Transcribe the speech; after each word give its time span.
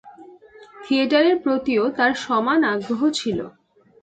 থিয়েটারের 0.75 1.37
প্রতিও 1.43 1.83
তার 1.97 2.11
সমান 2.23 2.59
আগ্রহ 2.73 3.01
ছিল। 3.19 3.39